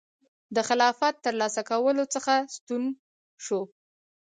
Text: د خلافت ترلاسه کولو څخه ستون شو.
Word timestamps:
د 0.55 0.57
خلافت 0.67 1.13
ترلاسه 1.25 1.61
کولو 1.69 2.03
څخه 2.13 2.33
ستون 2.55 2.83
شو. 3.45 3.59